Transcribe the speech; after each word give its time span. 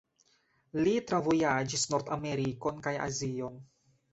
Li 0.87 0.93
travojaĝis 1.11 1.85
Nord-Amerikon 1.93 2.83
kaj 2.89 2.95
Azion. 3.07 3.63